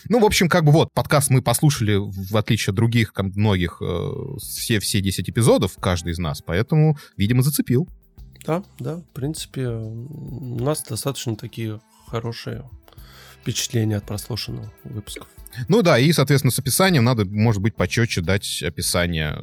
[0.10, 4.10] Ну, в общем, как бы вот, подкаст мы послушали, в отличие от других многих, э,
[4.39, 7.88] все, все 10 эпизодов, каждый из нас, поэтому, видимо, зацепил.
[8.45, 12.69] Да, да, в принципе, у нас достаточно такие хорошие
[13.41, 15.27] впечатления от прослушанных выпусков.
[15.67, 19.38] Ну да, и, соответственно, с описанием надо, может быть, почетче дать описание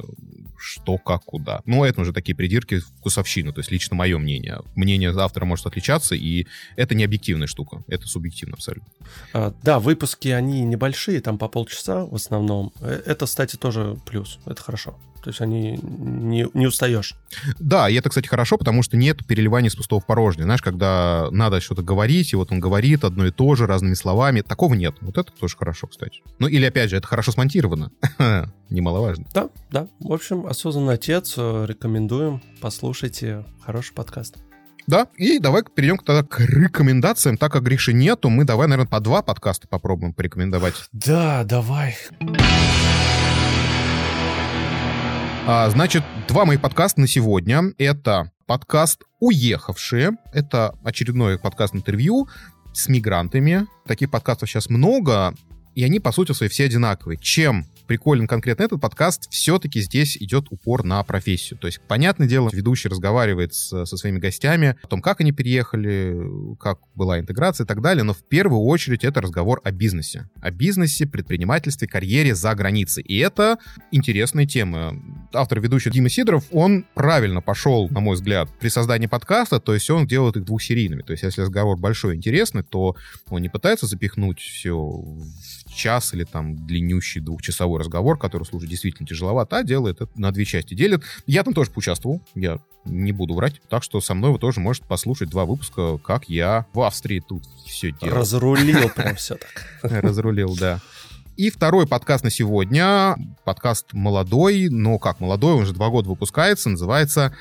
[0.65, 1.61] что, как, куда.
[1.65, 4.61] Но это уже такие придирки вкусовщины, то есть лично мое мнение.
[4.75, 8.87] Мнение автора может отличаться, и это не объективная штука, это субъективно абсолютно.
[9.33, 12.71] А, да, выпуски, они небольшие, там по полчаса в основном.
[12.81, 14.97] Э, это, кстати, тоже плюс, это хорошо.
[15.25, 17.15] То есть они не, не устаешь.
[17.57, 20.43] Да, и это, кстати, хорошо, потому что нет переливания с пустого в порожнее.
[20.43, 24.41] Знаешь, когда надо что-то говорить, и вот он говорит одно и то же, разными словами.
[24.41, 24.97] Такого нет.
[25.01, 26.21] Вот это тоже хорошо, кстати.
[26.37, 27.91] Ну, или, опять же, это хорошо смонтировано.
[28.69, 29.25] Немаловажно.
[29.33, 29.87] Да, да.
[29.99, 31.33] В общем, осознанный отец.
[31.37, 32.43] Э, рекомендуем.
[32.61, 33.45] Послушайте.
[33.65, 34.35] Хороший подкаст.
[34.85, 37.37] Да, и давай перейдем тогда к рекомендациям.
[37.37, 40.75] Так как Гриши нету, мы давай, наверное, по два подкаста попробуем порекомендовать.
[40.91, 41.97] Да, давай.
[45.47, 47.61] А, значит, два моих подкаста на сегодня.
[47.77, 50.13] Это подкаст «Уехавшие».
[50.33, 52.27] Это очередной подкаст-интервью
[52.73, 53.67] с мигрантами.
[53.85, 55.35] Таких подкастов сейчас много,
[55.75, 57.19] и они, по сути своей, все одинаковые.
[57.19, 61.59] Чем приколен конкретно этот подкаст, все-таки здесь идет упор на профессию.
[61.59, 66.15] То есть, понятное дело, ведущий разговаривает с, со своими гостями о том, как они переехали,
[66.59, 70.29] как была интеграция и так далее, но в первую очередь это разговор о бизнесе.
[70.41, 73.03] О бизнесе, предпринимательстве, карьере за границей.
[73.03, 73.57] И это
[73.91, 74.99] интересная тема.
[75.33, 79.89] Автор ведущий Дима Сидоров, он правильно пошел, на мой взгляд, при создании подкаста, то есть
[79.89, 81.01] он делает их двухсерийными.
[81.01, 82.95] То есть если разговор большой и интересный, то
[83.29, 85.23] он не пытается запихнуть все в
[85.75, 90.45] час или там длиннющий двухчасовой разговор, который слушать действительно тяжеловат, а делает это на две
[90.45, 91.03] части делит.
[91.27, 93.61] Я там тоже поучаствовал, я не буду врать.
[93.69, 97.43] Так что со мной вы тоже можете послушать два выпуска, как я в Австрии тут
[97.65, 98.17] все делал.
[98.17, 99.65] Разрулил прям все так.
[100.03, 100.79] Разрулил, да.
[101.35, 103.17] И второй подкаст на сегодня.
[103.43, 107.35] Подкаст молодой, но как молодой, он уже два года выпускается, называется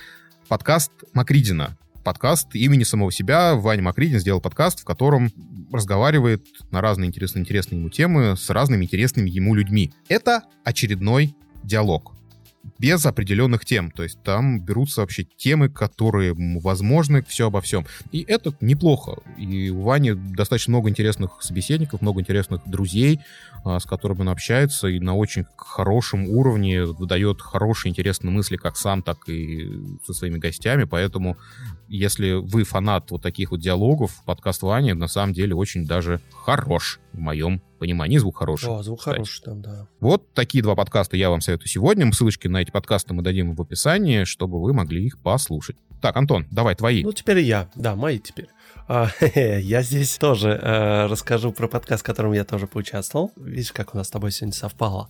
[0.49, 1.77] подкаст Макридина.
[2.05, 3.55] Подкаст имени самого себя.
[3.55, 5.31] Ваня Макридин сделал подкаст, в котором
[5.73, 9.91] разговаривает на разные интересные, интересные ему темы с разными интересными ему людьми.
[10.09, 12.15] Это очередной диалог
[12.79, 13.91] без определенных тем.
[13.91, 17.87] То есть там берутся вообще темы, которые возможны, все обо всем.
[18.13, 19.19] И это неплохо.
[19.37, 23.21] И у Вани достаточно много интересных собеседников, много интересных друзей,
[23.65, 28.77] а, с которыми он общается, и на очень хорошем уровне выдает хорошие, интересные мысли, как
[28.77, 29.71] сам, так и
[30.05, 30.85] со своими гостями.
[30.85, 31.37] Поэтому,
[31.95, 36.99] если вы фанат вот таких вот диалогов, подкаст Вани на самом деле очень даже хорош
[37.13, 38.19] в моем понимании.
[38.19, 38.69] Звук хороший.
[38.69, 39.15] О, звук кстати.
[39.15, 39.87] хороший там, да.
[40.01, 42.11] Вот такие два подкаста я вам советую сегодня.
[42.13, 45.77] Ссылочки на эти подкасты мы дадим в описании, чтобы вы могли их послушать.
[46.03, 47.05] Так, Антон, давай твои.
[47.05, 47.71] Ну, теперь я.
[47.77, 48.49] Да, мои теперь.
[48.89, 53.33] А, я здесь тоже э, расскажу про подкаст, в котором я тоже поучаствовал.
[53.37, 55.09] Видишь, как у нас с тобой сегодня совпало.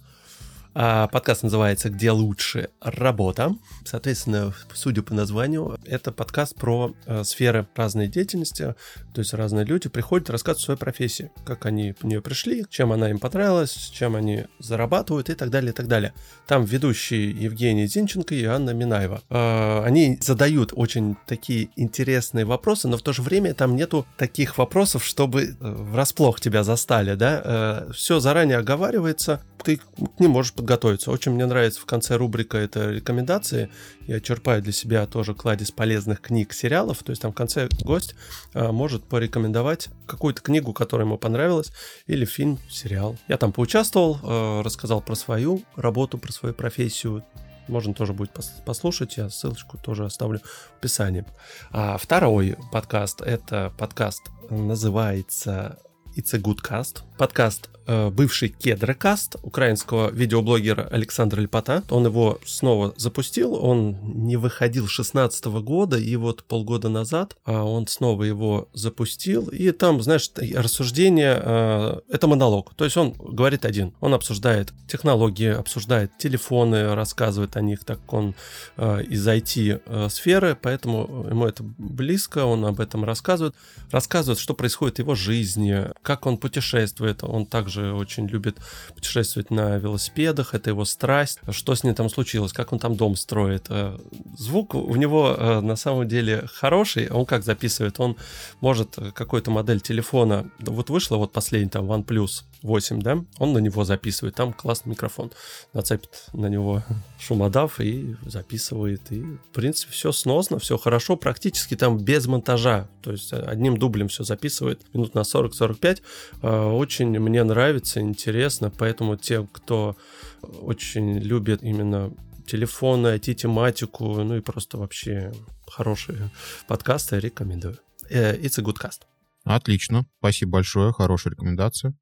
[0.77, 3.55] А, подкаст называется «Где лучше работа».
[3.85, 8.75] Соответственно, судя по названию, это подкаст про э, сферы разной деятельности.
[9.14, 12.91] То есть разные люди приходят рассказывать о своей профессии, как они в нее пришли, чем
[12.91, 16.12] она им понравилась, чем они зарабатывают и так далее, и так далее.
[16.49, 19.22] Там ведущие Евгений Зинченко и Анна Минаева.
[19.31, 24.59] Э, они задают очень такие интересные вопросы, но в то же время там нету таких
[24.59, 27.43] вопросов, чтобы э, врасплох тебя застали, да?
[27.45, 29.81] Э, все заранее оговаривается, ты
[30.18, 31.11] не можешь подготовиться.
[31.11, 33.71] Очень мне нравится в конце рубрика это рекомендации.
[34.07, 37.03] Я черпаю для себя тоже кладезь полезных книг, сериалов.
[37.03, 38.15] То есть там в конце гость
[38.55, 41.71] а, может порекомендовать какую-то книгу, которая ему понравилась,
[42.07, 43.17] или фильм, сериал.
[43.29, 47.23] Я там поучаствовал, а, рассказал про свою работу, про свою профессию.
[47.69, 48.31] Можно тоже будет
[48.65, 51.27] послушать, я ссылочку тоже оставлю в описании.
[51.73, 55.79] А второй подкаст, это подкаст называется
[56.17, 57.03] It's a Good Cast.
[57.17, 61.83] Подкаст Э, бывший Кедрокаст украинского видеоблогера Александра Лепота.
[61.91, 67.87] Он его снова запустил, он не выходил 16 года, и вот полгода назад а, он
[67.87, 73.93] снова его запустил, и там, знаешь, рассуждение, э, это монолог, то есть он говорит один,
[74.01, 78.35] он обсуждает технологии, обсуждает телефоны, рассказывает о них, так как он
[78.79, 83.55] э, из IT-сферы, поэтому ему это близко, он об этом рассказывает,
[83.91, 88.57] рассказывает, что происходит в его жизни, как он путешествует, он также очень любит
[88.95, 91.41] путешествовать на велосипедах, это его страсть.
[91.51, 93.67] Что с ним там случилось, как он там дом строит.
[93.69, 93.99] Э,
[94.39, 98.17] звук у него э, на самом деле хороший, он как записывает, он
[98.61, 103.85] может какую-то модель телефона, вот вышла вот последний там OnePlus 8, да, он на него
[103.85, 105.31] записывает, там классный микрофон,
[105.73, 106.83] нацепит на него
[107.19, 113.12] шумодав и записывает, и в принципе все сносно, все хорошо, практически там без монтажа, то
[113.12, 116.03] есть одним дублем все записывает, минут на 40-45,
[116.43, 119.97] э, очень мне нравится нравится, интересно, поэтому те, кто
[120.43, 122.12] очень любит именно
[122.47, 125.33] телефоны, IT-тематику, ну и просто вообще
[125.67, 126.31] хорошие
[126.69, 127.79] подкасты, рекомендую.
[128.11, 129.14] Э, it's a good cast.
[129.45, 131.95] Отлично, спасибо большое, хорошая рекомендация.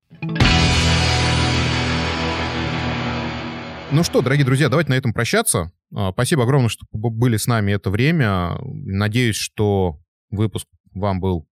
[3.91, 5.73] Ну что, дорогие друзья, давайте на этом прощаться.
[5.95, 8.57] А, спасибо огромное, что были с нами это время.
[8.63, 9.99] Надеюсь, что
[10.31, 11.47] выпуск вам был,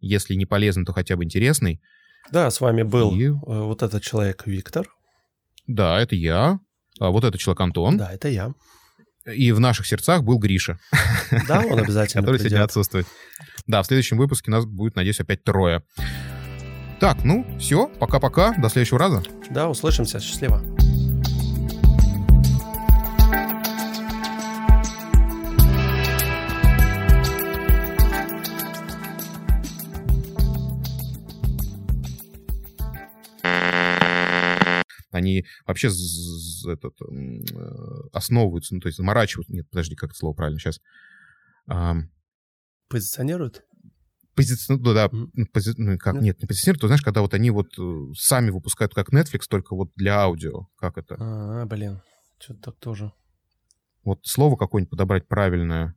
[0.00, 1.80] если не полезный, то хотя бы интересный.
[2.30, 3.26] Да, с вами был и...
[3.26, 4.88] Э, вот этот человек Виктор.
[5.66, 6.58] Да, это я.
[6.98, 7.96] А вот этот человек Антон.
[7.96, 8.52] Да, это я.
[9.24, 10.78] И в наших сердцах был Гриша.
[11.48, 13.06] Да, он обязательно Который сегодня отсутствует.
[13.66, 15.82] Да, в следующем выпуске нас будет, надеюсь, опять трое.
[17.00, 19.22] Так, ну, все, пока-пока, до следующего раза.
[19.50, 20.62] Да, услышимся, счастливо.
[35.12, 39.52] они вообще этот, э, основываются, ну, то есть заморачиваются.
[39.52, 40.78] Нет, подожди, как это слово правильно сейчас?
[42.88, 43.64] Позиционируют?
[44.34, 44.54] Пози...
[44.68, 45.46] Ну, да, mm-hmm.
[45.52, 45.72] пози...
[45.76, 49.10] ну, как, нет, не позиционируют, то знаешь, когда вот они вот э, сами выпускают как
[49.10, 51.16] Netflix, только вот для аудио, как это?
[51.18, 52.02] А, блин,
[52.38, 53.12] что-то так тоже.
[54.04, 55.94] Вот слово какое-нибудь подобрать правильное.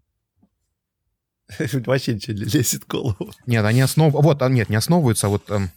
[1.85, 3.31] Вообще ничего не лезет в голову.
[3.45, 4.13] Нет, они основ...
[4.13, 5.69] Вот, а, нет, не основываются, а вот эм,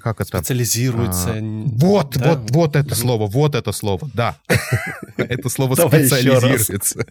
[0.00, 0.38] как это?
[0.38, 1.34] Специализируется.
[1.34, 2.34] А, вот, да?
[2.34, 4.38] вот, вот это слово, вот это слово, да.
[5.16, 7.06] Это слово специализируется.